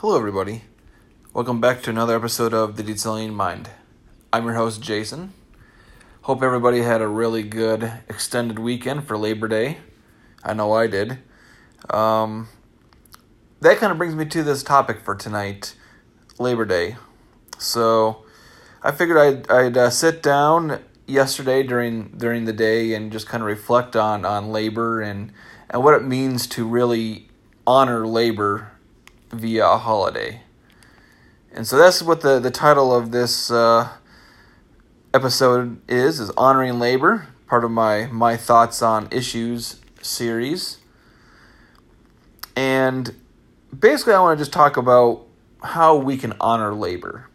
[0.00, 0.62] Hello, everybody.
[1.34, 3.68] Welcome back to another episode of The Detailing Mind.
[4.32, 5.34] I'm your host, Jason.
[6.22, 9.76] Hope everybody had a really good extended weekend for Labor Day.
[10.42, 11.18] I know I did.
[11.90, 12.48] Um,
[13.60, 15.74] that kind of brings me to this topic for tonight
[16.38, 16.96] Labor Day.
[17.58, 18.24] So
[18.82, 23.42] I figured I'd, I'd uh, sit down yesterday during during the day and just kind
[23.42, 25.30] of reflect on, on labor and,
[25.68, 27.28] and what it means to really
[27.66, 28.72] honor labor
[29.30, 30.42] via a holiday.
[31.52, 33.88] And so that's what the, the title of this uh,
[35.12, 40.78] episode is, is Honoring Labor, part of my, my Thoughts on Issues series.
[42.54, 43.14] And
[43.76, 45.26] basically I want to just talk about
[45.62, 47.28] how we can honor labor.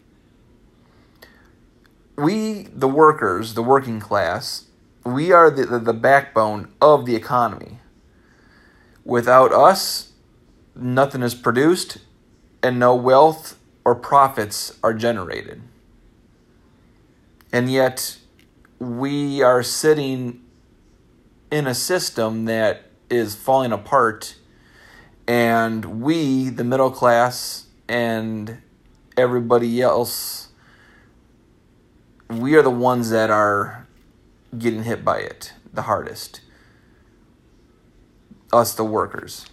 [2.16, 4.64] We, the workers, the working class,
[5.04, 7.78] we are the, the, the backbone of the economy.
[9.04, 10.12] Without us,
[10.76, 11.98] nothing is produced
[12.62, 15.62] and no wealth or profits are generated.
[17.52, 18.18] And yet,
[18.78, 20.42] we are sitting
[21.50, 24.36] in a system that is falling apart,
[25.26, 28.60] and we, the middle class, and
[29.16, 30.48] everybody else,
[32.28, 33.86] we are the ones that are
[34.58, 36.40] getting hit by it the hardest.
[38.52, 39.46] Us, the workers.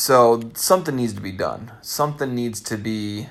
[0.00, 1.72] So something needs to be done.
[1.82, 3.28] Something needs to be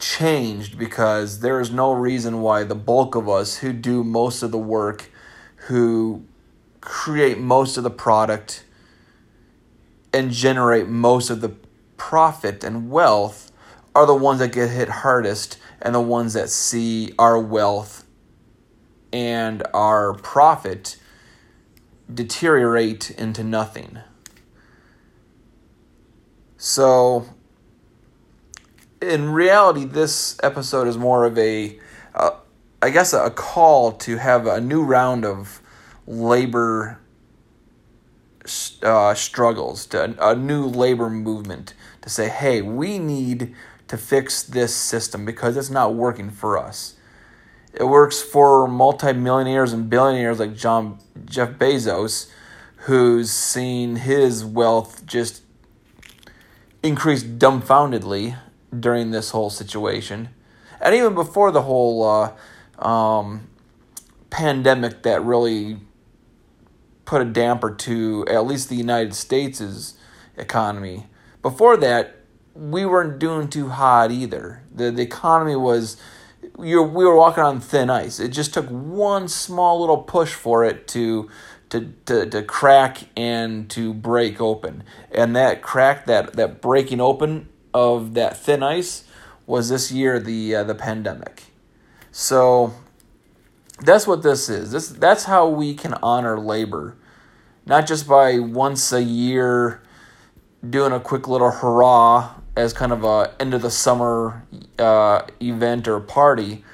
[0.00, 4.50] changed because there is no reason why the bulk of us who do most of
[4.50, 5.08] the work,
[5.68, 6.24] who
[6.80, 8.64] create most of the product,
[10.12, 11.54] and generate most of the
[11.96, 13.52] profit and wealth
[13.94, 18.04] are the ones that get hit hardest and the ones that see our wealth
[19.12, 20.96] and our profit
[22.12, 24.00] deteriorate into nothing.
[26.64, 27.26] So,
[29.00, 31.76] in reality, this episode is more of a,
[32.14, 32.36] uh,
[32.80, 35.60] I guess, a call to have a new round of
[36.06, 37.00] labor
[38.80, 43.56] uh, struggles, to a, a new labor movement to say, hey, we need
[43.88, 46.94] to fix this system because it's not working for us.
[47.74, 52.30] It works for multimillionaires and billionaires like John Jeff Bezos,
[52.86, 55.42] who's seen his wealth just
[56.82, 58.36] increased dumbfoundedly
[58.78, 60.30] during this whole situation.
[60.80, 63.48] And even before the whole uh, um,
[64.30, 65.78] pandemic that really
[67.04, 69.94] put a damper to at least the United States'
[70.36, 71.06] economy,
[71.40, 72.16] before that,
[72.54, 74.62] we weren't doing too hot either.
[74.74, 75.96] The, the economy was,
[76.58, 78.18] you we were walking on thin ice.
[78.18, 81.30] It just took one small little push for it to
[81.72, 84.84] to, to, to crack and to break open.
[85.10, 89.04] And that crack, that, that breaking open of that thin ice
[89.46, 91.44] was this year the uh, the pandemic.
[92.10, 92.74] So
[93.80, 94.72] that's what this is.
[94.72, 96.94] This that's how we can honor labor.
[97.64, 99.82] Not just by once a year
[100.68, 104.44] doing a quick little hurrah as kind of a end of the summer
[104.78, 106.64] uh, event or party,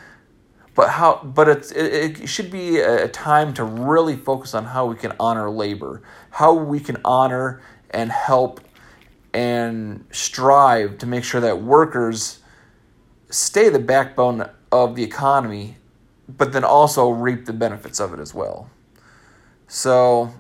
[0.79, 4.87] but how but it's, it, it should be a time to really focus on how
[4.87, 8.61] we can honor labor how we can honor and help
[9.35, 12.39] and strive to make sure that workers
[13.29, 15.77] stay the backbone of the economy
[16.29, 18.71] but then also reap the benefits of it as well.
[19.67, 20.33] So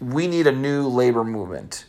[0.00, 1.86] we need a new labor movement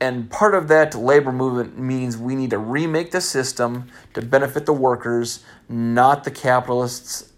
[0.00, 4.66] and part of that labor movement means we need to remake the system to benefit
[4.66, 7.32] the workers, not the capitalists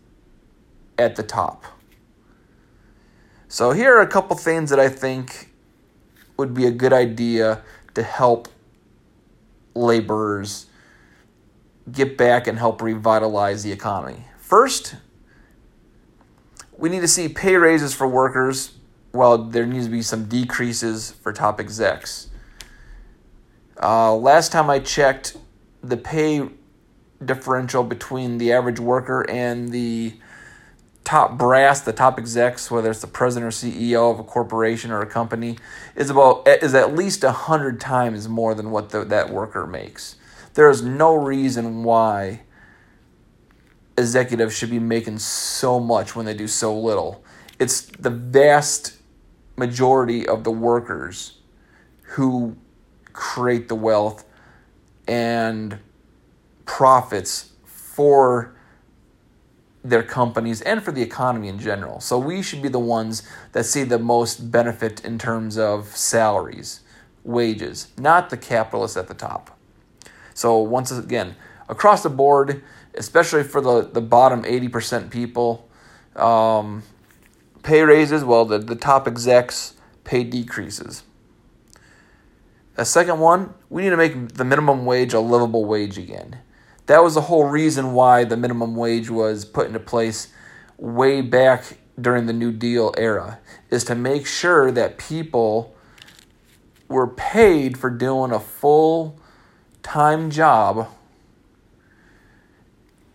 [0.99, 1.65] at the top.
[3.47, 5.51] So, here are a couple things that I think
[6.37, 7.63] would be a good idea
[7.95, 8.49] to help
[9.75, 10.67] laborers
[11.91, 14.25] get back and help revitalize the economy.
[14.39, 14.97] First,
[16.77, 18.73] we need to see pay raises for workers
[19.13, 22.28] while there needs to be some decreases for top execs.
[23.81, 25.37] Uh, last time I checked,
[25.83, 26.49] the pay
[27.25, 30.15] differential between the average worker and the
[31.05, 35.01] top brass, the top execs, whether it's the president or CEO of a corporation or
[35.01, 35.57] a company,
[35.97, 40.17] is about is at least a hundred times more than what the, that worker makes.
[40.55, 42.43] There is no reason why
[43.97, 47.25] executives should be making so much when they do so little.
[47.59, 48.97] It's the vast
[49.57, 51.39] majority of the workers
[52.03, 52.57] who
[53.19, 54.25] create the wealth
[55.09, 55.81] and
[56.67, 58.55] profits for
[59.83, 61.99] their companies and for the economy in general.
[61.99, 66.81] So we should be the ones that see the most benefit in terms of salaries,
[67.25, 69.59] wages, not the capitalists at the top.
[70.33, 71.35] So once again,
[71.69, 72.63] across the board,
[72.95, 75.69] especially for the, the bottom 80% people,
[76.15, 76.85] um,
[77.65, 79.75] pay raises, well, the, the top execs,
[80.05, 81.03] pay decreases.
[82.79, 86.39] A second one, we need to make the minimum wage a livable wage again.
[86.87, 90.29] That was the whole reason why the minimum wage was put into place
[90.77, 95.75] way back during the New Deal era, is to make sure that people
[96.87, 99.19] were paid for doing a full
[99.83, 100.89] time job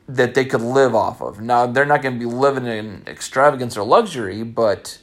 [0.10, 1.40] that they could live off of.
[1.40, 5.00] Now, they're not going to be living in extravagance or luxury, but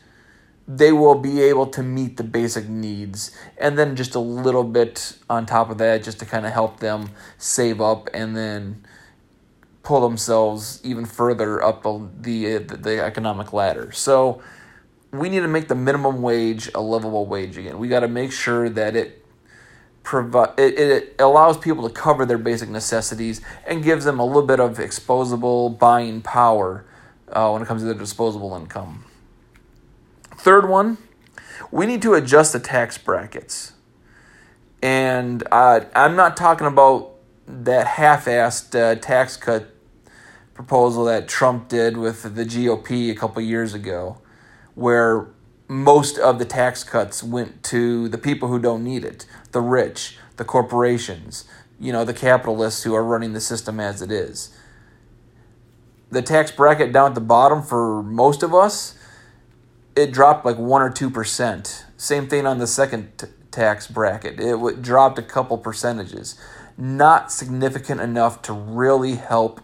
[0.76, 5.16] they will be able to meet the basic needs and then just a little bit
[5.28, 8.84] on top of that just to kind of help them save up and then
[9.82, 13.90] pull themselves even further up the, the, economic ladder.
[13.90, 14.40] So
[15.10, 17.78] we need to make the minimum wage a livable wage again.
[17.78, 19.26] We got to make sure that it
[20.04, 24.46] provide it, it allows people to cover their basic necessities and gives them a little
[24.46, 26.84] bit of exposable buying power
[27.32, 29.04] uh, when it comes to their disposable income.
[30.40, 30.96] Third one,
[31.70, 33.74] we need to adjust the tax brackets.
[34.80, 37.10] And uh, I'm not talking about
[37.46, 39.68] that half assed uh, tax cut
[40.54, 44.16] proposal that Trump did with the GOP a couple years ago,
[44.74, 45.28] where
[45.68, 50.16] most of the tax cuts went to the people who don't need it the rich,
[50.38, 51.44] the corporations,
[51.78, 54.56] you know, the capitalists who are running the system as it is.
[56.10, 58.94] The tax bracket down at the bottom for most of us
[59.96, 61.84] it dropped like one or two percent.
[61.96, 64.40] Same thing on the second t- tax bracket.
[64.40, 66.38] It w- dropped a couple percentages.
[66.78, 69.60] Not significant enough to really help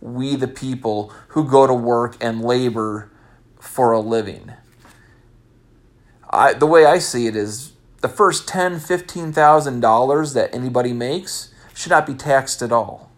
[0.00, 3.10] we the people who go to work and labor
[3.58, 4.52] for a living.
[6.30, 10.92] I the way I see it is the first ten, fifteen thousand dollars that anybody
[10.92, 13.10] makes should not be taxed at all.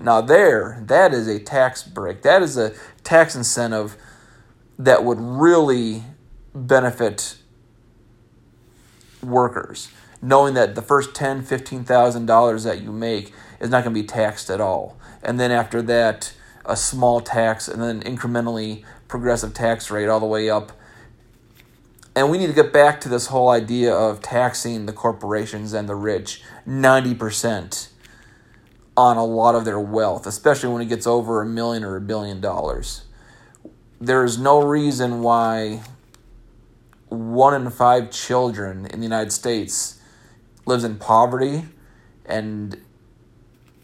[0.00, 2.22] Now there, that is a tax break.
[2.22, 2.74] That is a
[3.04, 3.96] tax incentive
[4.78, 6.04] that would really
[6.54, 7.36] benefit
[9.22, 9.88] workers
[10.22, 14.00] knowing that the first ten, fifteen thousand dollars that you make is not going to
[14.00, 16.34] be taxed at all, and then after that,
[16.64, 20.72] a small tax, and then incrementally progressive tax rate all the way up.
[22.14, 25.88] And we need to get back to this whole idea of taxing the corporations and
[25.88, 27.90] the rich ninety percent
[28.96, 32.00] on a lot of their wealth, especially when it gets over a million or a
[32.00, 33.02] billion dollars
[34.00, 35.82] there is no reason why
[37.08, 40.00] one in five children in the United States
[40.66, 41.64] lives in poverty
[42.24, 42.80] and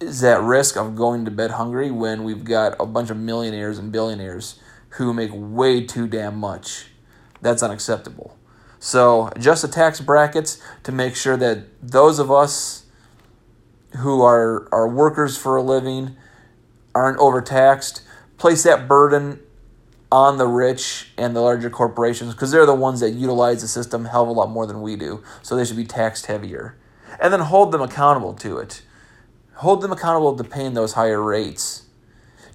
[0.00, 3.79] is at risk of going to bed hungry when we've got a bunch of millionaires
[3.79, 4.59] and billionaires
[4.91, 6.87] who make way too damn much.
[7.41, 8.37] That's unacceptable.
[8.79, 12.87] So, adjust the tax brackets to make sure that those of us
[13.99, 16.17] who are, are workers for a living
[16.94, 18.03] aren't overtaxed.
[18.38, 19.38] Place that burden
[20.12, 24.05] on the rich and the larger corporations because they're the ones that utilize the system
[24.05, 25.23] hell of a lot more than we do.
[25.41, 26.76] So they should be taxed heavier.
[27.19, 28.82] And then hold them accountable to it.
[29.55, 31.87] Hold them accountable to paying those higher rates.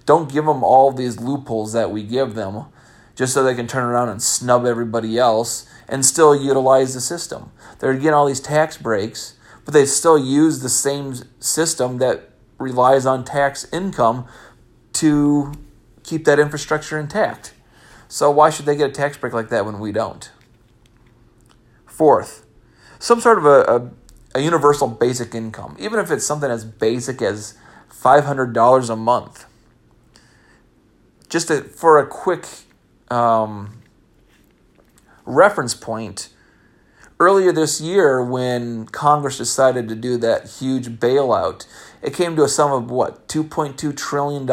[0.06, 2.66] Don't give them all these loopholes that we give them
[3.16, 7.50] just so they can turn around and snub everybody else and still utilize the system.
[7.80, 13.04] They're getting all these tax breaks, but they still use the same system that relies
[13.04, 14.26] on tax income
[14.92, 15.52] to
[16.08, 17.52] keep that infrastructure intact.
[18.08, 20.30] So why should they get a tax break like that when we don't?
[21.86, 22.46] Fourth,
[22.98, 23.90] some sort of a, a,
[24.38, 27.58] a universal basic income, even if it's something as basic as
[27.90, 29.44] $500 a month.
[31.28, 32.46] Just to, for a quick
[33.10, 33.82] um,
[35.26, 36.30] reference point,
[37.20, 41.66] earlier this year when Congress decided to do that huge bailout,
[42.00, 44.46] it came to a sum of what, $2.2 trillion?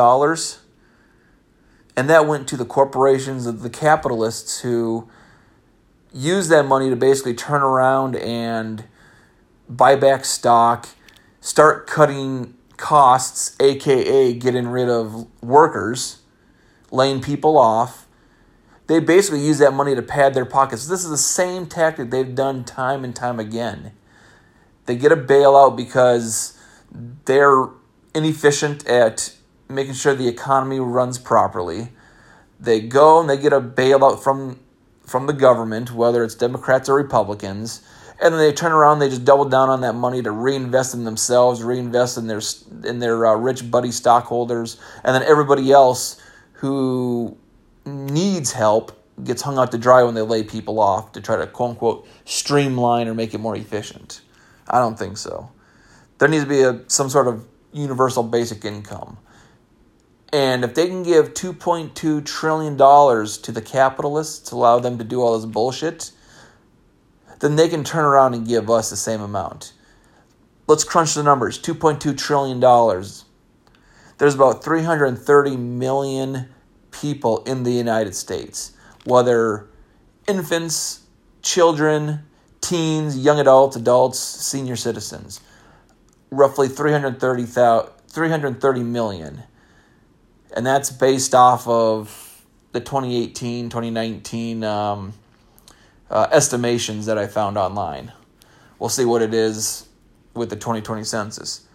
[1.97, 5.09] And that went to the corporations, of the capitalists who
[6.13, 8.85] use that money to basically turn around and
[9.69, 10.89] buy back stock,
[11.41, 16.21] start cutting costs, aka getting rid of workers,
[16.91, 18.07] laying people off.
[18.87, 20.87] They basically use that money to pad their pockets.
[20.87, 23.93] This is the same tactic they've done time and time again.
[24.85, 26.59] They get a bailout because
[26.91, 27.69] they're
[28.13, 29.33] inefficient at
[29.69, 31.89] making sure the economy runs properly.
[32.59, 34.59] They go and they get a bailout from
[35.05, 37.81] from the government, whether it's Democrats or Republicans,
[38.19, 41.03] and then they turn around, they just double down on that money to reinvest in
[41.03, 42.41] themselves, reinvest in their
[42.85, 46.21] in their uh, rich buddy stockholders, and then everybody else
[46.53, 47.37] who
[47.85, 48.91] needs help
[49.23, 52.07] gets hung out to dry when they lay people off to try to quote unquote
[52.23, 54.21] streamline or make it more efficient.
[54.69, 55.51] I don't think so.
[56.17, 59.17] There needs to be a some sort of universal basic income.
[60.35, 65.21] And if they can give $2.2 trillion to the capitalists to allow them to do
[65.21, 66.11] all this bullshit,
[67.39, 69.71] then they can turn around and give us the same amount.
[70.67, 72.59] Let's crunch the numbers $2.2 trillion.
[74.17, 76.49] There's about 330 million
[76.91, 78.73] people in the United States,
[79.05, 79.69] whether
[80.27, 81.05] infants,
[81.43, 82.25] children,
[82.59, 85.39] teens, young adults, adults, senior citizens.
[86.29, 89.43] Roughly 330, 330 million.
[90.55, 95.13] And that's based off of the 2018 2019 um,
[96.09, 98.13] uh, estimations that I found online.
[98.79, 99.87] We'll see what it is
[100.33, 101.67] with the 2020 census.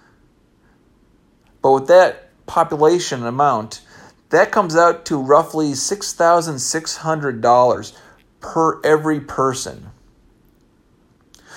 [1.62, 3.82] But with that population amount,
[4.30, 7.96] that comes out to roughly $6,600
[8.40, 9.90] per every person.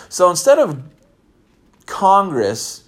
[0.10, 0.84] So instead of
[1.86, 2.82] Congress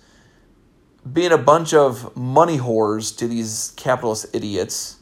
[1.11, 4.97] being a bunch of money whores to these capitalist idiots,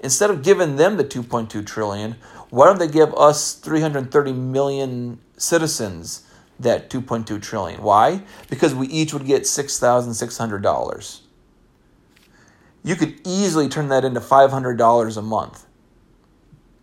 [0.00, 2.16] instead of giving them the 2.2 trillion,
[2.50, 6.26] why don't they give us 330 million citizens
[6.58, 7.82] that 2.2 trillion?
[7.82, 8.22] Why?
[8.48, 11.20] Because we each would get $6,600.
[12.82, 15.66] You could easily turn that into $500 a month.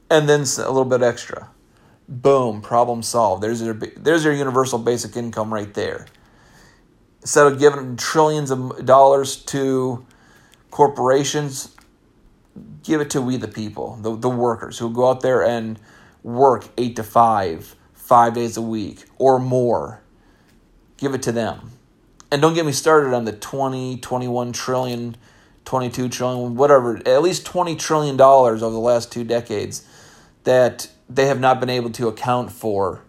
[0.09, 1.49] And then a little bit extra.
[2.07, 3.41] Boom, problem solved.
[3.41, 6.05] There's your there's your universal basic income right there.
[7.25, 10.05] Instead of giving trillions of dollars to
[10.69, 11.75] corporations,
[12.83, 15.79] give it to we the people, the, the workers who go out there and
[16.21, 20.01] work eight to five, five days a week or more.
[20.97, 21.71] Give it to them.
[22.29, 25.17] And don't get me started on the 20, 21 trillion,
[25.65, 29.83] 22 trillion, whatever, at least 20 trillion dollars over the last two decades
[30.43, 33.01] that they have not been able to account for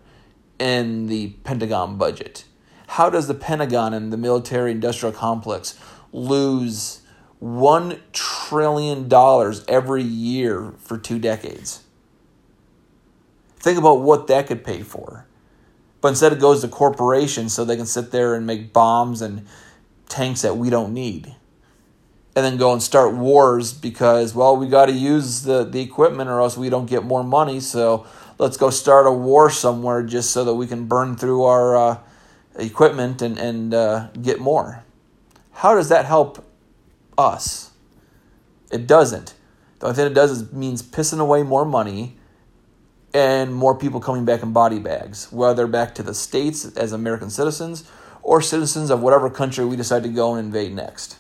[0.59, 2.47] in the Pentagon budget.
[2.87, 5.79] How does the Pentagon and the military industrial complex
[6.13, 7.03] lose
[7.43, 9.13] $1 trillion
[9.69, 11.83] every year for two decades.
[13.59, 15.27] Think about what that could pay for.
[16.01, 19.47] But instead, it goes to corporations so they can sit there and make bombs and
[20.09, 21.35] tanks that we don't need.
[22.35, 26.29] And then go and start wars because, well, we got to use the, the equipment
[26.29, 27.61] or else we don't get more money.
[27.61, 28.07] So
[28.39, 31.99] let's go start a war somewhere just so that we can burn through our uh,
[32.59, 34.85] equipment and, and uh, get more.
[35.53, 36.45] How does that help
[37.19, 37.71] us.
[38.71, 39.35] It doesn't.
[39.79, 42.17] The only thing it does is means pissing away more money
[43.15, 47.31] and more people coming back in body bags, whether back to the States as American
[47.31, 47.89] citizens
[48.23, 51.19] or citizens of whatever country we decide to go and invade next.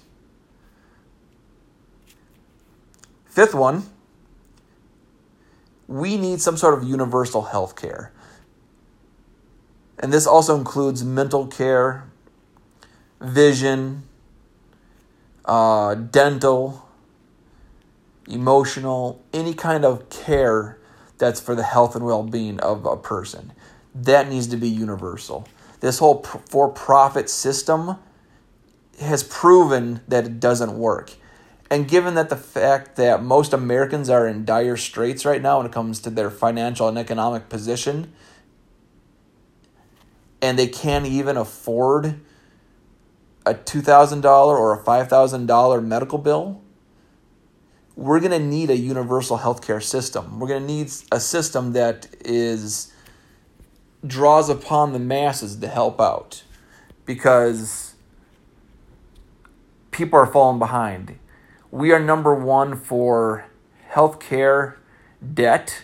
[3.26, 3.85] Fifth one,
[5.87, 8.12] we need some sort of universal health care.
[9.99, 12.05] And this also includes mental care,
[13.21, 14.03] vision,
[15.45, 16.87] uh, dental,
[18.29, 20.79] emotional, any kind of care
[21.19, 23.53] that's for the health and well being of a person.
[23.95, 25.49] That needs to be universal.
[25.81, 27.97] This whole for profit system
[29.00, 31.12] has proven that it doesn't work.
[31.71, 35.67] And given that the fact that most Americans are in dire straits right now when
[35.67, 38.12] it comes to their financial and economic position,
[40.43, 42.21] and they can't even afford
[43.45, 46.61] a $2,000 or a $5,000 medical bill,
[47.95, 50.38] we're going to need a universal healthcare system.
[50.38, 52.93] We're going to need a system that is
[54.07, 56.43] draws upon the masses to help out
[57.05, 57.95] because
[59.90, 61.19] people are falling behind.
[61.71, 63.47] We are number 1 for
[63.93, 64.76] healthcare
[65.35, 65.83] debt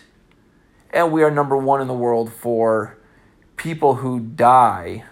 [0.91, 2.97] and we are number 1 in the world for
[3.57, 5.03] people who die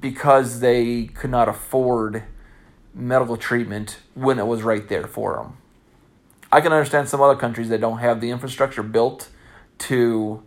[0.00, 2.24] because they could not afford
[2.94, 5.56] medical treatment when it was right there for them.
[6.52, 9.28] I can understand some other countries that don't have the infrastructure built
[9.78, 10.42] to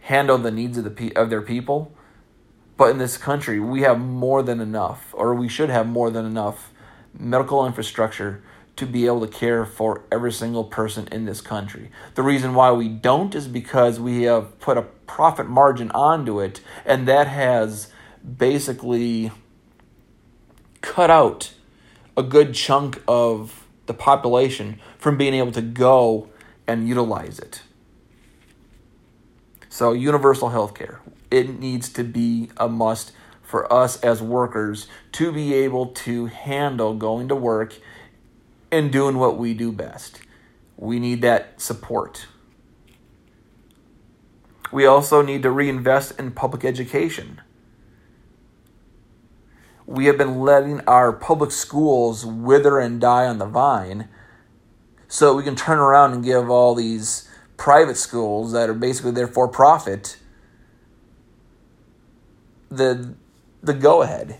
[0.00, 1.92] handle the needs of the of their people,
[2.76, 6.26] but in this country we have more than enough, or we should have more than
[6.26, 6.72] enough
[7.18, 8.42] medical infrastructure
[8.76, 11.90] to be able to care for every single person in this country.
[12.14, 16.60] The reason why we don't is because we have put a profit margin onto it,
[16.84, 17.92] and that has
[18.38, 19.30] basically
[20.80, 21.52] cut out
[22.16, 26.30] a good chunk of the population from being able to go
[26.66, 27.62] and utilize it.
[29.68, 31.00] So, universal health care.
[31.30, 33.12] It needs to be a must
[33.42, 37.74] for us as workers to be able to handle going to work
[38.72, 40.20] and doing what we do best.
[40.76, 42.26] We need that support.
[44.72, 47.42] We also need to reinvest in public education.
[49.86, 54.08] We have been letting our public schools wither and die on the vine
[55.06, 59.28] so we can turn around and give all these private schools that are basically there
[59.28, 60.16] for profit
[62.70, 63.14] the
[63.62, 64.38] the go ahead.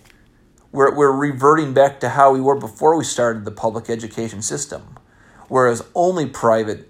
[0.73, 4.97] We're, we're reverting back to how we were before we started the public education system,
[5.49, 6.89] whereas only private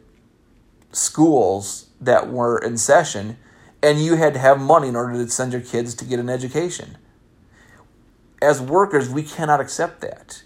[0.93, 3.39] schools that were in session,
[3.83, 6.31] and you had to have money in order to send your kids to get an
[6.31, 6.97] education.
[8.41, 10.45] As workers, we cannot accept that.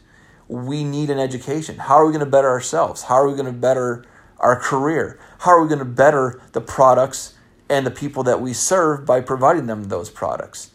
[0.49, 1.77] We need an education.
[1.77, 3.03] How are we going to better ourselves?
[3.03, 4.05] How are we going to better
[4.39, 5.19] our career?
[5.41, 7.35] How are we going to better the products
[7.69, 10.71] and the people that we serve by providing them those products?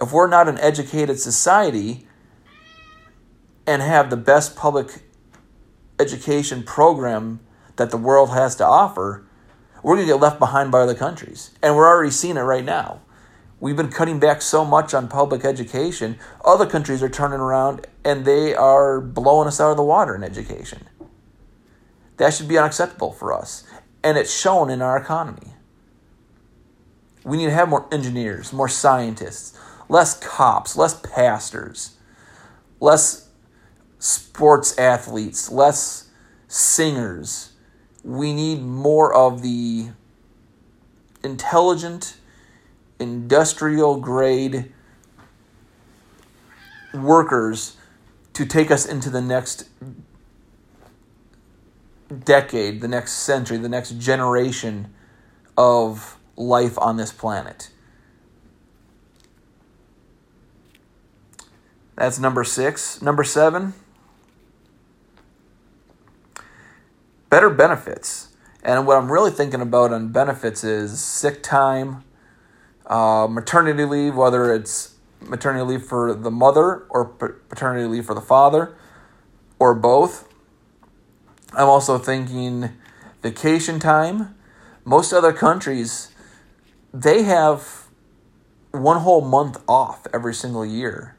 [0.00, 2.06] If we're not an educated society
[3.66, 5.02] and have the best public
[5.98, 7.40] education program
[7.76, 9.24] that the world has to offer,
[9.82, 11.50] we're going to get left behind by other countries.
[11.62, 13.00] And we're already seeing it right now.
[13.60, 18.24] We've been cutting back so much on public education, other countries are turning around and
[18.24, 20.86] they are blowing us out of the water in education.
[22.18, 23.64] That should be unacceptable for us.
[24.02, 25.54] And it's shown in our economy.
[27.24, 31.96] We need to have more engineers, more scientists, less cops, less pastors,
[32.80, 33.28] less
[33.98, 36.08] sports athletes, less
[36.48, 37.52] singers.
[38.02, 39.88] We need more of the
[41.22, 42.16] intelligent,
[42.98, 44.72] industrial grade
[46.92, 47.76] workers
[48.34, 49.68] to take us into the next
[52.24, 54.92] decade, the next century, the next generation
[55.56, 57.70] of life on this planet.
[61.96, 63.00] That's number six.
[63.00, 63.74] Number seven,
[67.30, 68.28] better benefits.
[68.62, 72.02] And what I'm really thinking about on benefits is sick time,
[72.86, 78.20] uh, maternity leave, whether it's maternity leave for the mother or paternity leave for the
[78.20, 78.74] father,
[79.58, 80.26] or both.
[81.52, 82.70] I'm also thinking
[83.22, 84.34] vacation time.
[84.84, 86.10] Most other countries,
[86.92, 87.86] they have
[88.72, 91.13] one whole month off every single year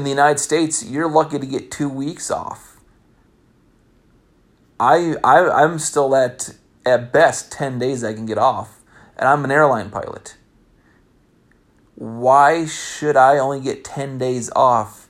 [0.00, 2.80] in the United States, you're lucky to get two weeks off.
[4.80, 6.54] I, I I'm still at
[6.86, 8.80] at best ten days I can get off,
[9.18, 10.36] and I'm an airline pilot.
[11.96, 15.06] Why should I only get ten days off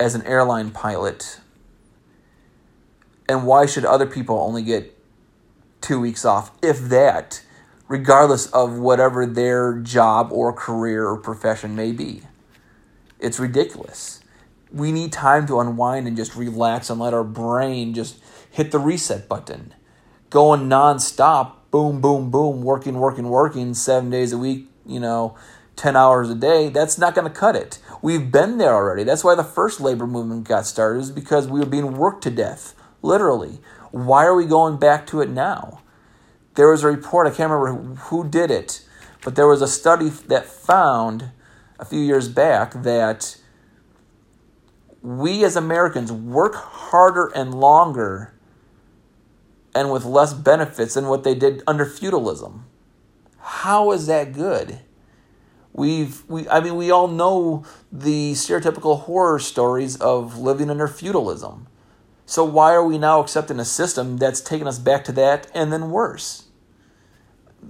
[0.00, 1.38] as an airline pilot?
[3.28, 4.98] And why should other people only get
[5.80, 7.42] two weeks off, if that,
[7.86, 12.22] regardless of whatever their job or career or profession may be?
[13.22, 14.20] It's ridiculous.
[14.72, 18.18] We need time to unwind and just relax and let our brain just
[18.50, 19.74] hit the reset button.
[20.28, 25.36] Going nonstop, boom, boom, boom, working, working, working, seven days a week, you know,
[25.76, 27.78] 10 hours a day, that's not going to cut it.
[28.02, 29.04] We've been there already.
[29.04, 32.30] That's why the first labor movement got started, is because we were being worked to
[32.30, 33.60] death, literally.
[33.92, 35.80] Why are we going back to it now?
[36.54, 38.84] There was a report, I can't remember who did it,
[39.22, 41.30] but there was a study that found
[41.82, 43.36] a few years back that
[45.02, 48.32] we as Americans work harder and longer
[49.74, 52.66] and with less benefits than what they did under feudalism.
[53.38, 54.78] How is that good?
[55.72, 61.66] We've we I mean we all know the stereotypical horror stories of living under feudalism.
[62.26, 65.72] So why are we now accepting a system that's taking us back to that and
[65.72, 66.44] then worse?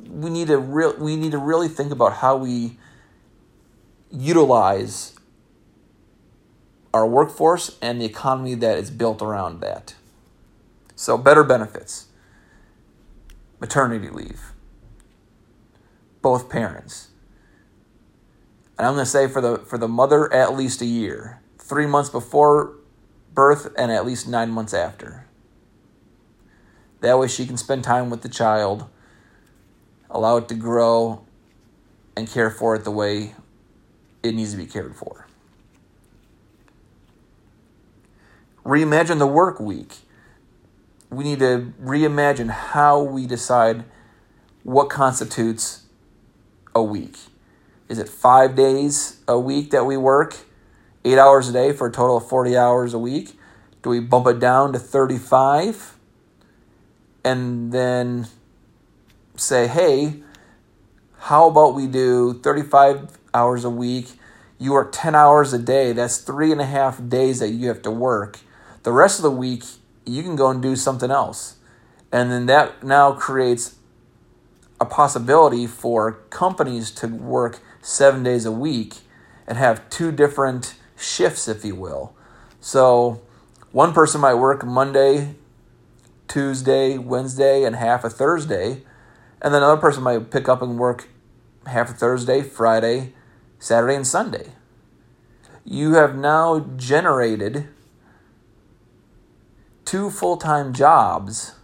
[0.06, 2.76] We need to real we need to really think about how we
[4.12, 5.14] utilize
[6.92, 9.94] our workforce and the economy that is built around that.
[10.94, 12.06] So, better benefits,
[13.58, 14.52] maternity leave,
[16.20, 17.08] both parents.
[18.78, 21.86] And I'm going to say for the for the mother at least a year, 3
[21.86, 22.74] months before
[23.32, 25.26] birth and at least 9 months after.
[27.00, 28.88] That way she can spend time with the child,
[30.10, 31.24] allow it to grow
[32.16, 33.34] and care for it the way
[34.22, 35.26] it needs to be cared for.
[38.64, 39.98] Reimagine the work week.
[41.10, 43.84] We need to reimagine how we decide
[44.62, 45.82] what constitutes
[46.74, 47.16] a week.
[47.88, 50.36] Is it five days a week that we work,
[51.04, 53.38] eight hours a day for a total of 40 hours a week?
[53.82, 55.98] Do we bump it down to 35
[57.24, 58.28] and then
[59.36, 60.22] say, hey,
[61.18, 64.12] how about we do 35 hours a week?
[64.58, 65.92] You work 10 hours a day.
[65.92, 68.40] That's three and a half days that you have to work.
[68.82, 69.64] The rest of the week,
[70.04, 71.56] you can go and do something else.
[72.10, 73.76] And then that now creates
[74.80, 78.96] a possibility for companies to work seven days a week
[79.46, 82.14] and have two different shifts, if you will.
[82.60, 83.22] So
[83.72, 85.34] one person might work Monday,
[86.28, 88.82] Tuesday, Wednesday, and half a Thursday.
[89.40, 91.08] And then another person might pick up and work
[91.66, 93.12] half a Thursday, Friday,
[93.62, 94.48] Saturday, and Sunday.
[95.64, 97.68] You have now generated
[99.84, 101.54] two full time jobs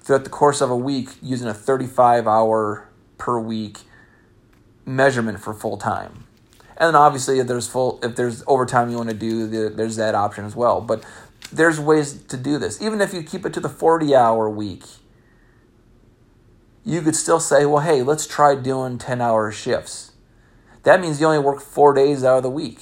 [0.00, 3.78] throughout the course of a week using a 35 hour per week
[4.84, 6.26] measurement for full time.
[6.76, 10.16] And then obviously if there's full if there's overtime you want to do, there's that
[10.16, 10.80] option as well.
[10.80, 11.04] But
[11.52, 12.82] there's ways to do this.
[12.82, 14.82] Even if you keep it to the 40 hour week,
[16.84, 20.11] you could still say, well, hey, let's try doing 10 hour shifts.
[20.82, 22.78] That means you only work four days out of the week.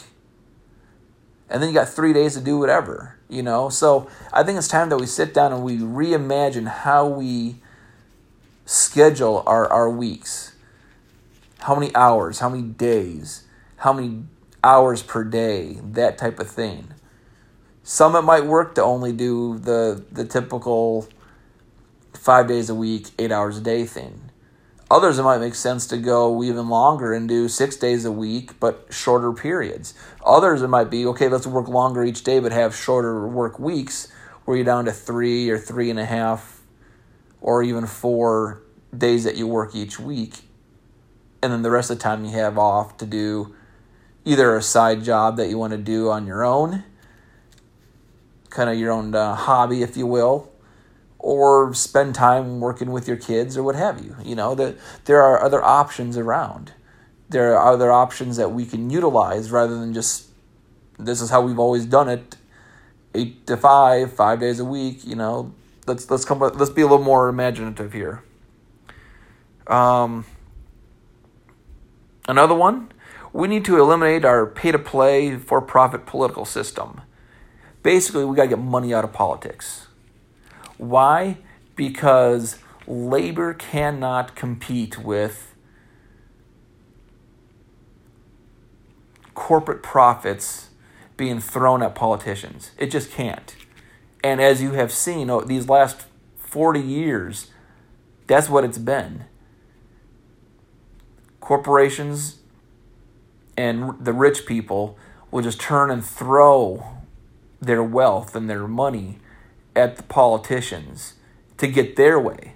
[1.48, 3.68] And then you got three days to do whatever, you know?
[3.68, 7.56] So I think it's time that we sit down and we reimagine how we
[8.64, 10.54] schedule our, our weeks.
[11.58, 13.44] How many hours, how many days,
[13.76, 14.22] how many
[14.62, 16.94] hours per day, that type of thing.
[17.82, 21.08] Some it might work to only do the the typical
[22.14, 24.29] five days a week, eight hours a day thing.
[24.90, 28.58] Others it might make sense to go even longer and do six days a week,
[28.58, 29.94] but shorter periods.
[30.24, 34.08] Others it might be okay, let's work longer each day, but have shorter work weeks
[34.44, 36.62] where you're down to three or three and a half
[37.40, 38.62] or even four
[38.96, 40.40] days that you work each week.
[41.42, 43.54] And then the rest of the time you have off to do
[44.24, 46.84] either a side job that you want to do on your own
[48.50, 50.50] kind of your own uh, hobby, if you will,
[51.20, 54.16] or spend time working with your kids or what have you.
[54.24, 56.72] You know, that there are other options around.
[57.28, 60.28] There are other options that we can utilize rather than just
[60.98, 62.36] this is how we've always done it,
[63.14, 65.06] eight to five, five days a week.
[65.06, 65.54] You know,
[65.86, 68.24] let's let's come let's be a little more imaginative here.
[69.66, 70.24] Um,
[72.26, 72.90] another one,
[73.32, 77.02] we need to eliminate our pay to play for profit political system
[77.82, 79.86] basically we got to get money out of politics.
[80.80, 81.36] Why?
[81.76, 85.54] Because labor cannot compete with
[89.34, 90.70] corporate profits
[91.18, 92.70] being thrown at politicians.
[92.78, 93.54] It just can't.
[94.24, 96.06] And as you have seen oh, these last
[96.38, 97.48] 40 years,
[98.26, 99.26] that's what it's been.
[101.40, 102.38] Corporations
[103.54, 104.96] and the rich people
[105.30, 106.86] will just turn and throw
[107.60, 109.18] their wealth and their money
[109.80, 111.14] at the politicians
[111.56, 112.54] to get their way.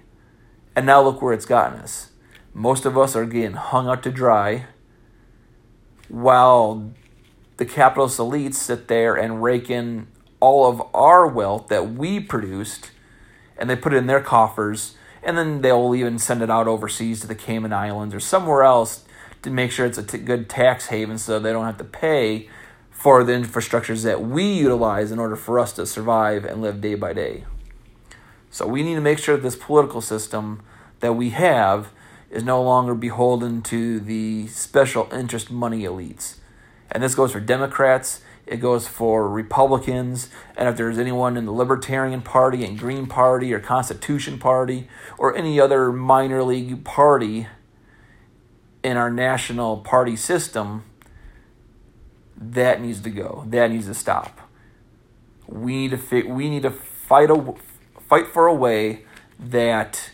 [0.75, 2.11] And now look where it's gotten us.
[2.53, 4.65] Most of us are getting hung out to dry
[6.07, 6.91] while
[7.57, 10.07] the capitalist elites sit there and rake in
[10.39, 12.91] all of our wealth that we produced
[13.57, 17.21] and they put it in their coffers and then they'll even send it out overseas
[17.21, 19.05] to the Cayman Islands or somewhere else
[19.41, 22.49] to make sure it's a t- good tax haven so they don't have to pay
[22.95, 26.95] for the infrastructures that we utilize in order for us to survive and live day
[26.95, 27.43] by day.
[28.49, 30.63] So we need to make sure that this political system
[31.01, 31.89] that we have
[32.31, 36.37] is no longer beholden to the special interest money elites.
[36.89, 41.51] And this goes for Democrats, it goes for Republicans, and if there's anyone in the
[41.51, 47.47] Libertarian Party and Green Party or Constitution Party or any other minor league party
[48.83, 50.85] in our national party system,
[52.37, 53.45] that needs to go.
[53.47, 54.39] That needs to stop.
[55.47, 57.53] We need to fi- we need to fight a
[58.07, 59.03] fight for a way
[59.39, 60.11] that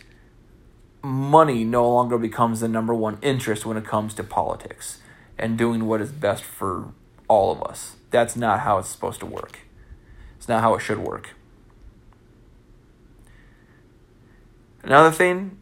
[1.04, 5.00] money no longer becomes the number one interest when it comes to politics
[5.38, 6.94] and doing what is best for
[7.28, 7.96] all of us.
[8.12, 9.60] That's not how it's supposed to work.
[10.38, 11.32] It's not how it should work.
[14.84, 15.58] Another thing,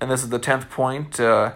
[0.00, 1.52] and this is the 10th point, uh,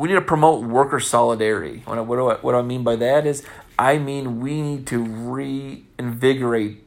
[0.00, 1.82] we need to promote worker solidarity.
[1.84, 3.44] What, I, what do I mean by that is,
[3.78, 6.78] I mean we need to reinvigorate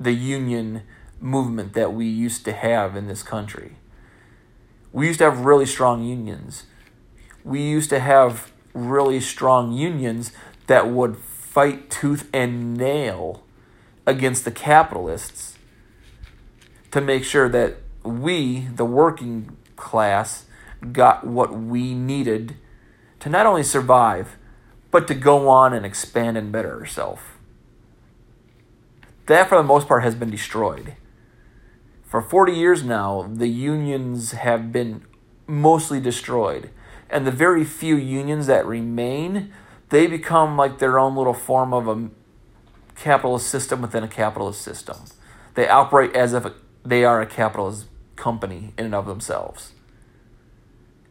[0.00, 0.82] the union
[1.20, 3.76] movement that we used to have in this country.
[4.92, 6.64] We used to have really strong unions.
[7.44, 10.32] We used to have really strong unions
[10.66, 13.44] that would fight tooth and nail
[14.08, 15.56] against the capitalists
[16.90, 20.46] to make sure that we, the working class,
[20.92, 22.56] got what we needed
[23.20, 24.36] to not only survive,
[24.90, 27.22] but to go on and expand and better ourselves.
[29.26, 30.94] That, for the most part, has been destroyed.
[32.04, 35.04] For 40 years now, the unions have been
[35.46, 36.70] mostly destroyed.
[37.10, 39.52] And the very few unions that remain,
[39.90, 42.08] they become like their own little form of a
[42.94, 44.96] capitalist system within a capitalist system.
[45.54, 46.46] They operate as if
[46.84, 47.86] they are a capitalist
[48.16, 49.72] company in and of themselves.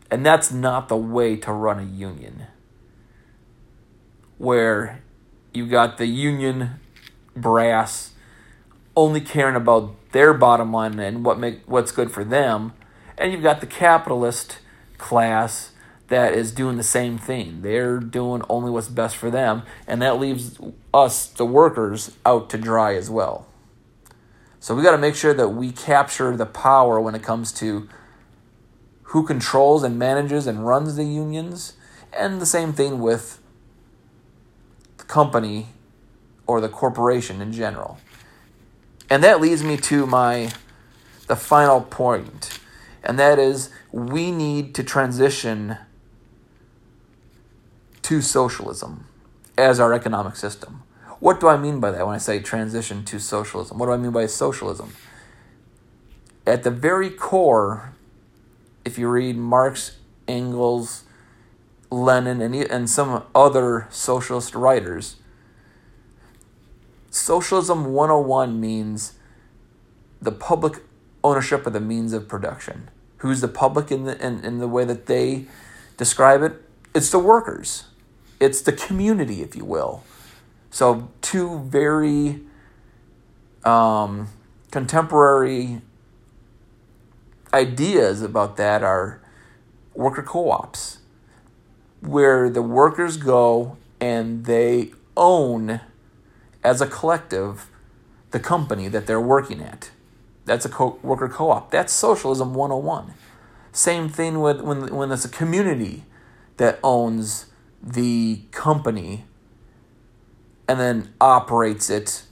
[0.09, 2.47] And that's not the way to run a union.
[4.37, 5.01] Where
[5.53, 6.79] you got the union
[7.35, 8.13] brass
[8.95, 12.73] only caring about their bottom line and what make what's good for them,
[13.17, 14.59] and you've got the capitalist
[14.97, 15.71] class
[16.07, 17.61] that is doing the same thing.
[17.61, 20.57] They're doing only what's best for them, and that leaves
[20.93, 23.45] us, the workers, out to dry as well.
[24.59, 27.87] So we got to make sure that we capture the power when it comes to
[29.07, 31.73] who controls and manages and runs the unions,
[32.11, 33.41] and the same thing with
[34.97, 35.67] the company
[36.45, 37.99] or the corporation in general.
[39.09, 40.51] And that leads me to my
[41.27, 42.59] the final point,
[43.03, 45.77] and that is we need to transition
[48.01, 49.07] to socialism
[49.57, 50.83] as our economic system.
[51.19, 53.77] What do I mean by that when I say transition to socialism?
[53.77, 54.93] What do I mean by socialism?
[56.45, 57.93] At the very core,
[58.87, 59.97] if you read Marx,
[60.27, 61.03] Engels,
[61.91, 65.17] Lenin, and, and some other socialist writers,
[67.17, 69.13] Socialism 101 means
[70.21, 70.83] the public
[71.23, 72.89] ownership of the means of production.
[73.17, 75.45] Who's the public in the in, in the way that they
[75.97, 76.61] describe it?
[76.93, 77.85] It's the workers.
[78.39, 80.03] It's the community, if you will.
[80.69, 82.41] So two very
[83.63, 84.27] um,
[84.69, 85.81] contemporary
[87.53, 89.21] ideas about that are
[89.93, 90.99] worker co-ops,
[92.01, 95.81] where the workers go and they own
[96.63, 97.69] as a collective
[98.31, 99.89] the company that they're working at.
[100.45, 101.71] That's a co- worker co op.
[101.71, 103.13] That's socialism 101.
[103.71, 106.05] Same thing with when, when it's a community
[106.57, 107.47] that owns
[107.81, 109.25] the company
[110.67, 112.23] and then operates it,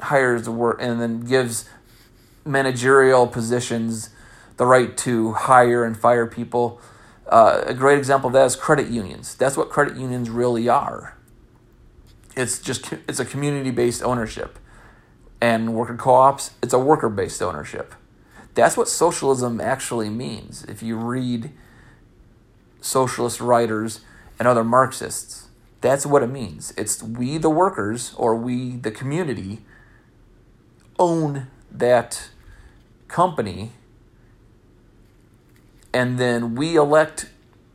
[0.00, 1.68] hires the work, and then gives
[2.48, 4.10] managerial positions
[4.56, 6.80] the right to hire and fire people.
[7.28, 9.34] Uh, a great example of that is credit unions.
[9.34, 11.16] That's what credit unions really are.
[12.36, 14.58] It's just it's a community based ownership,
[15.40, 17.94] and worker co-ops it's a worker based ownership.
[18.54, 20.64] That's what socialism actually means.
[20.64, 21.52] If you read
[22.80, 24.00] socialist writers
[24.38, 25.48] and other Marxists,
[25.80, 26.72] that's what it means.
[26.76, 29.60] It's we the workers or we the community
[30.98, 32.30] own that
[33.08, 33.72] company
[35.92, 37.26] and then we elect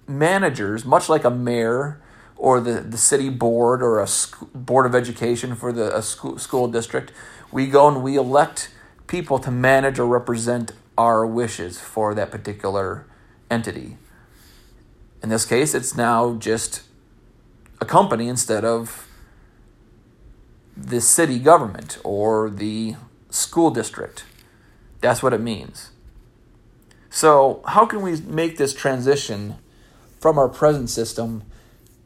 [0.08, 2.00] managers much like a mayor
[2.38, 6.38] or the, the city board or a sc- board of education for the a school,
[6.38, 7.12] school district.
[7.52, 8.70] We go and we elect
[9.08, 13.06] people to manage or represent our wishes for that particular
[13.50, 13.98] entity.
[15.22, 16.84] In this case, it's now just
[17.80, 19.08] a company instead of
[20.76, 22.96] the city government or the
[23.30, 24.26] school district.
[25.04, 25.92] That's what it means.
[27.12, 29.58] So, how can we make this transition
[30.20, 31.44] from our present system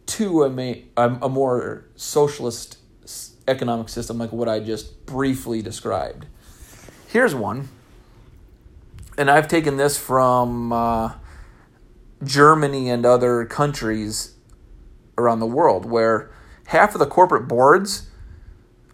[0.07, 2.77] to a, a more socialist
[3.47, 6.25] economic system like what I just briefly described.
[7.07, 7.69] Here's one,
[9.17, 11.13] and I've taken this from uh,
[12.23, 14.33] Germany and other countries
[15.17, 16.29] around the world where
[16.67, 18.09] half of the corporate boards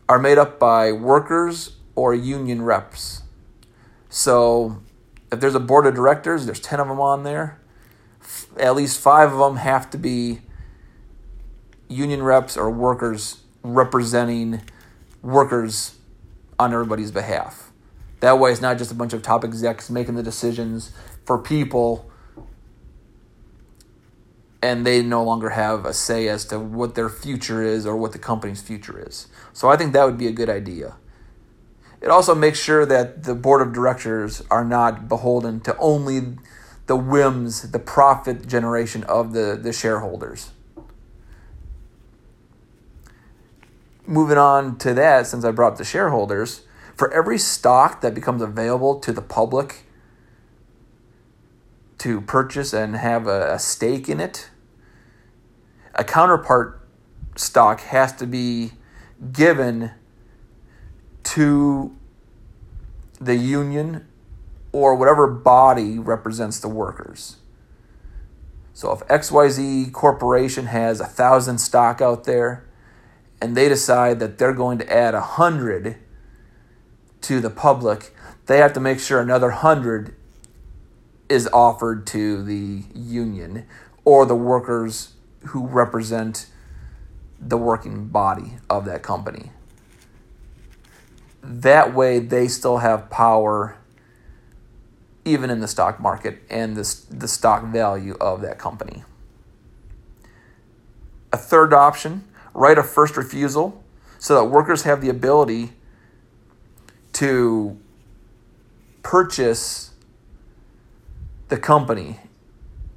[0.07, 3.22] are made up by workers or union reps.
[4.15, 4.77] So
[5.31, 7.59] if there's a board of directors, there's 10 of them on there.
[8.57, 10.41] At least five of them have to be
[11.89, 14.61] union reps or workers representing
[15.23, 15.95] workers
[16.59, 17.71] on everybody's behalf.
[18.19, 20.91] That way, it's not just a bunch of top execs making the decisions
[21.25, 22.07] for people,
[24.61, 28.11] and they no longer have a say as to what their future is or what
[28.11, 29.25] the company's future is.
[29.53, 30.97] So, I think that would be a good idea.
[32.03, 36.37] It also makes sure that the board of directors are not beholden to only
[36.85, 40.51] the whims, the profit generation of the, the shareholders.
[44.05, 46.61] moving on to that, since I brought the shareholders,
[46.95, 49.83] for every stock that becomes available to the public
[51.99, 54.49] to purchase and have a, a stake in it,
[55.95, 56.85] a counterpart
[57.35, 58.73] stock has to be
[59.31, 59.91] given
[61.33, 61.95] to
[63.19, 64.05] the union
[64.71, 67.37] or whatever body represents the workers.
[68.73, 72.65] So if XYZ Corporation has a thousand stock out there,
[73.41, 75.97] and they decide that they're going to add a hundred
[77.21, 78.15] to the public,
[78.45, 80.15] they have to make sure another 100
[81.29, 83.65] is offered to the union
[84.05, 85.13] or the workers
[85.47, 86.45] who represent
[87.39, 89.51] the working body of that company.
[91.43, 93.77] That way, they still have power
[95.25, 99.03] even in the stock market and the, the stock value of that company.
[101.31, 103.83] A third option, right of first refusal,
[104.19, 105.73] so that workers have the ability
[107.13, 107.77] to
[109.01, 109.91] purchase
[111.49, 112.19] the company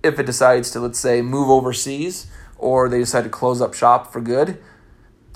[0.02, 2.28] if it decides to, let's say, move overseas
[2.59, 4.62] or they decide to close up shop for good.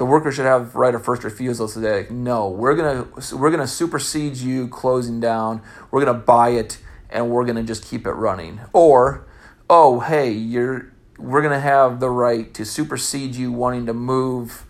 [0.00, 3.66] The worker should have right of first refusal to say, no, we're gonna we're gonna
[3.66, 5.60] supersede you closing down.
[5.90, 6.78] We're gonna buy it
[7.10, 8.62] and we're gonna just keep it running.
[8.72, 9.26] Or,
[9.68, 14.64] oh hey, you're we're gonna have the right to supersede you wanting to move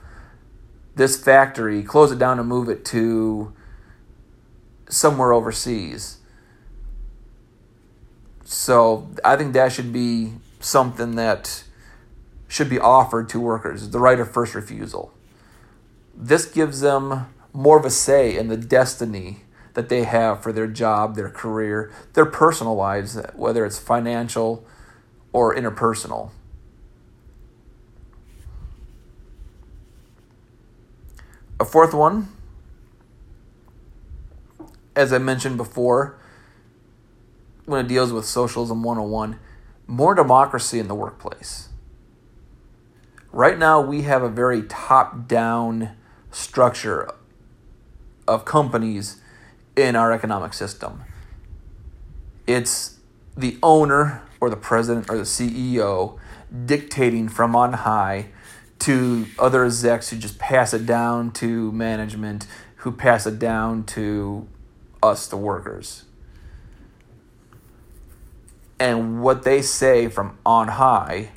[0.96, 3.54] this factory, close it down and move it to
[4.88, 6.18] somewhere overseas.
[8.42, 11.62] So I think that should be something that
[12.48, 15.14] should be offered to workers, the right of first refusal.
[16.14, 19.44] This gives them more of a say in the destiny
[19.74, 24.64] that they have for their job, their career, their personal lives, whether it's financial
[25.32, 26.30] or interpersonal.
[31.58, 32.28] A fourth one,
[34.96, 36.18] as I mentioned before,
[37.66, 39.38] when it deals with socialism 101,
[39.86, 41.68] more democracy in the workplace.
[43.30, 45.90] Right now, we have a very top down
[46.30, 47.10] structure
[48.26, 49.20] of companies
[49.76, 51.04] in our economic system.
[52.46, 52.98] It's
[53.36, 56.18] the owner or the president or the CEO
[56.66, 58.28] dictating from on high
[58.80, 64.48] to other execs who just pass it down to management, who pass it down to
[65.02, 66.04] us, the workers.
[68.78, 71.32] And what they say from on high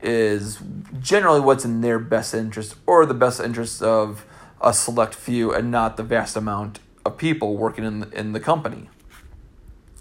[0.00, 0.58] is
[1.00, 4.24] generally what's in their best interest or the best interest of
[4.64, 8.88] a select few and not the vast amount of people working in in the company.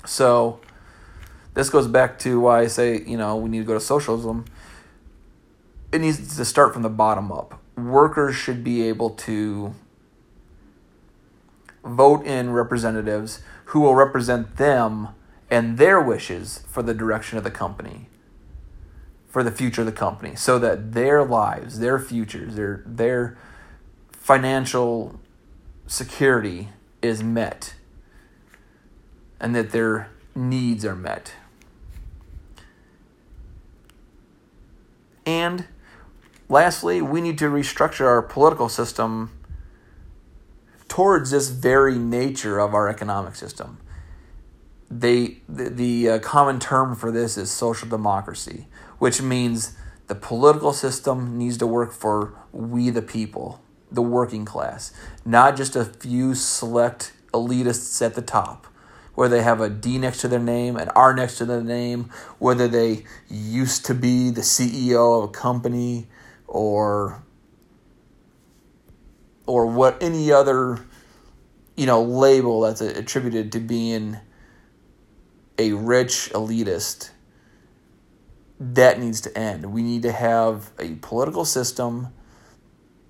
[0.06, 0.60] So
[1.54, 4.46] this goes back to why I say, you know, we need to go to socialism.
[5.92, 7.62] It needs to start from the bottom up.
[7.78, 9.76] Workers should be able to
[11.84, 15.10] vote in representatives who will represent them
[15.52, 18.08] and their wishes for the direction of the company,
[19.28, 23.38] for the future of the company, so that their lives, their futures, their their
[24.24, 25.20] financial
[25.86, 26.70] security
[27.02, 27.74] is met
[29.38, 31.34] and that their needs are met.
[35.26, 35.66] And
[36.48, 39.32] lastly, we need to restructure our political system
[40.88, 43.78] towards this very nature of our economic system.
[44.90, 48.68] They, the, the uh, common term for this is social democracy,
[49.00, 49.76] which means
[50.08, 53.63] the political system needs to work for we the people,
[53.94, 54.92] the working class,
[55.24, 58.68] not just a few select elitists at the top,
[59.16, 62.10] where they have a D next to their name, an R next to their name,
[62.40, 66.08] whether they used to be the CEO of a company
[66.48, 67.24] or
[69.46, 70.80] or what any other
[71.76, 74.18] you know label that's attributed to being
[75.60, 77.12] a rich elitist
[78.60, 79.72] that needs to end.
[79.74, 82.10] We need to have a political system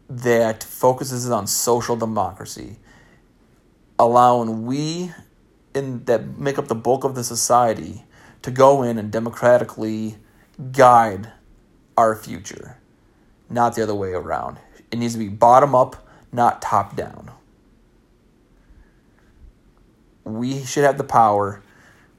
[0.09, 2.77] that focuses on social democracy
[3.97, 5.11] allowing we
[5.73, 8.03] in that make up the bulk of the society
[8.41, 10.17] to go in and democratically
[10.71, 11.31] guide
[11.97, 12.77] our future
[13.49, 14.57] not the other way around
[14.91, 17.31] it needs to be bottom up not top down.
[20.23, 21.61] We should have the power.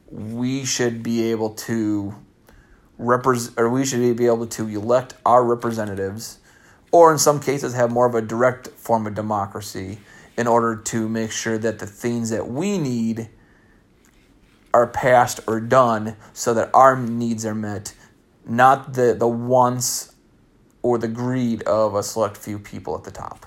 [0.09, 2.15] We should be able to
[2.97, 6.39] represent, or we should be able to elect our representatives,
[6.95, 9.99] or in some cases, have more of a direct form of democracy
[10.37, 13.29] in order to make sure that the things that we need
[14.73, 17.97] are passed or done so that our needs are met,
[18.47, 20.15] not the, the wants
[20.83, 23.45] or the greed of a select few people at the top.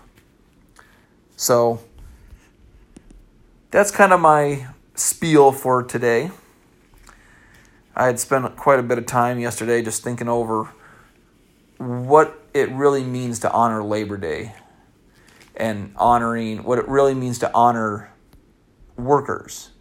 [1.38, 1.80] So
[3.72, 6.32] that's kind of my spiel for today.
[7.95, 10.74] I had spent quite a bit of time yesterday just thinking over
[11.78, 14.53] what it really means to honor Labor Day
[15.55, 18.11] and honoring what it really means to honor
[18.95, 19.71] workers.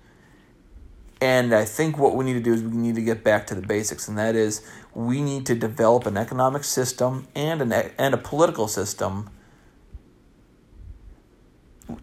[1.20, 3.54] And I think what we need to do is we need to get back to
[3.54, 8.14] the basics, and that is we need to develop an economic system and an and
[8.14, 9.30] a political system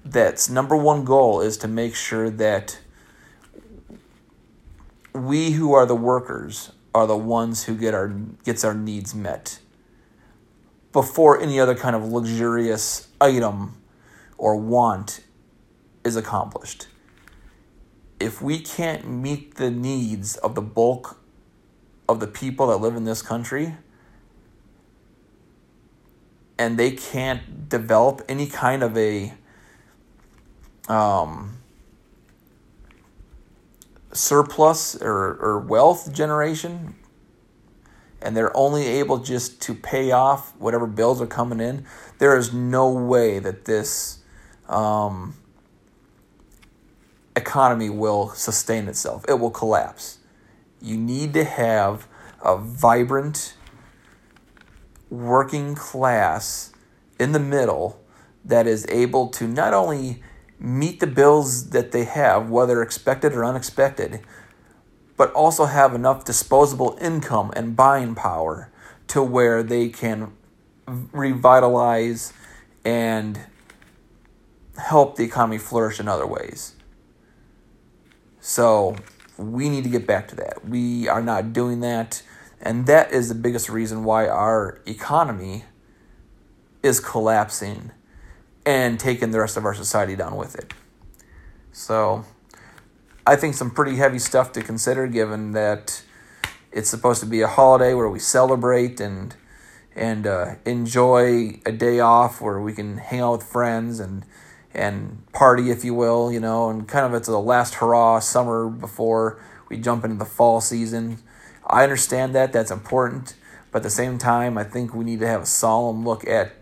[0.06, 2.80] that's number one goal is to make sure that
[5.14, 8.08] we who are the workers are the ones who get our
[8.44, 9.60] gets our needs met
[10.94, 13.82] before any other kind of luxurious item
[14.38, 15.22] or want
[16.06, 16.88] is accomplished.
[18.20, 21.20] If we can't meet the needs of the bulk
[22.08, 23.76] of the people that live in this country,
[26.58, 29.34] and they can't develop any kind of a
[30.88, 31.58] um,
[34.12, 36.96] surplus or, or wealth generation,
[38.24, 41.86] and they're only able just to pay off whatever bills are coming in,
[42.20, 44.20] there is no way that this
[44.68, 45.36] um,
[47.36, 49.26] economy will sustain itself.
[49.28, 50.20] It will collapse.
[50.82, 52.08] You need to have
[52.42, 53.56] a vibrant,
[55.10, 56.72] working class
[57.20, 58.02] in the middle
[58.44, 60.22] that is able to not only
[60.60, 64.22] meet the bills that they have, whether expected or unexpected,
[65.18, 68.72] but also have enough disposable income and buying power
[69.08, 70.34] to where they can
[70.88, 72.34] revitalize
[72.84, 73.40] and
[74.78, 76.76] help the economy flourish in other ways.
[78.40, 78.96] So
[79.38, 80.68] we need to get back to that.
[80.68, 82.24] We are not doing that.
[82.62, 85.66] And that is the biggest reason why our economy
[86.82, 87.92] is collapsing
[88.66, 90.74] and taking the rest of our society down with it.
[91.72, 92.26] So
[93.26, 96.04] I think some pretty heavy stuff to consider given that
[96.74, 99.36] it's supposed to be a holiday where we celebrate and
[99.96, 104.26] and uh, enjoy a day off where we can hang out with friends and
[104.74, 108.68] and party, if you will, you know, and kind of it's a last hurrah summer
[108.68, 111.20] before we jump into the fall season.
[111.66, 113.36] I understand that that's important,
[113.72, 116.54] but at the same time, I think we need to have a solemn look at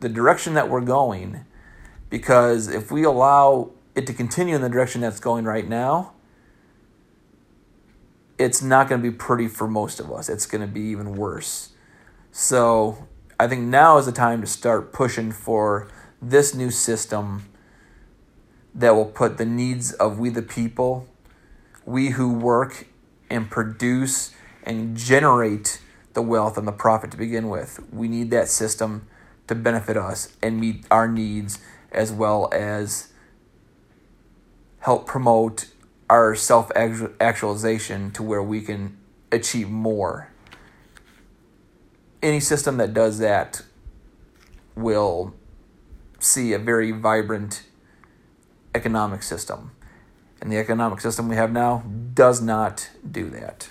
[0.00, 1.44] the direction that we're going,
[2.10, 6.12] because if we allow it to continue in the direction that's going right now,
[8.38, 10.28] it's not going to be pretty for most of us.
[10.28, 11.70] It's going to be even worse.
[12.30, 13.06] So
[13.38, 15.88] I think now is the time to start pushing for
[16.20, 17.48] this new system
[18.74, 21.06] that will put the needs of we the people,
[21.84, 22.86] we who work
[23.28, 24.34] and produce
[24.64, 25.80] and generate
[26.14, 27.80] the wealth and the profit to begin with.
[27.92, 29.06] We need that system
[29.48, 31.58] to benefit us and meet our needs
[31.90, 33.11] as well as
[34.82, 35.66] help promote
[36.10, 38.98] our self actualization to where we can
[39.30, 40.28] achieve more.
[42.22, 43.62] Any system that does that
[44.76, 45.34] will
[46.18, 47.62] see a very vibrant
[48.74, 49.72] economic system.
[50.40, 53.70] And the economic system we have now does not do that.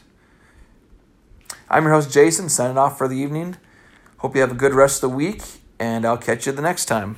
[1.69, 3.57] I'm your host, Jason, signing off for the evening.
[4.17, 5.41] Hope you have a good rest of the week,
[5.79, 7.17] and I'll catch you the next time.